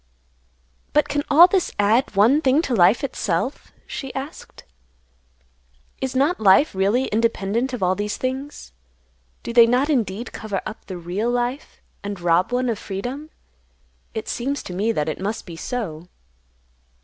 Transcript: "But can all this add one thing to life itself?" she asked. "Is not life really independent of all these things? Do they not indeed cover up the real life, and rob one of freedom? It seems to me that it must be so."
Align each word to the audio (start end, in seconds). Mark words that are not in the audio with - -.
"But 0.93 1.07
can 1.07 1.21
all 1.29 1.45
this 1.45 1.71
add 1.77 2.15
one 2.15 2.41
thing 2.41 2.63
to 2.63 2.73
life 2.73 3.03
itself?" 3.03 3.71
she 3.85 4.11
asked. 4.15 4.63
"Is 6.01 6.15
not 6.15 6.39
life 6.39 6.73
really 6.73 7.05
independent 7.09 7.71
of 7.71 7.83
all 7.83 7.93
these 7.93 8.17
things? 8.17 8.73
Do 9.43 9.53
they 9.53 9.67
not 9.67 9.91
indeed 9.91 10.31
cover 10.31 10.59
up 10.65 10.87
the 10.87 10.97
real 10.97 11.29
life, 11.29 11.81
and 12.03 12.19
rob 12.19 12.51
one 12.51 12.67
of 12.67 12.79
freedom? 12.79 13.29
It 14.15 14.27
seems 14.27 14.63
to 14.63 14.73
me 14.73 14.91
that 14.91 15.07
it 15.07 15.19
must 15.21 15.45
be 15.45 15.55
so." 15.55 16.07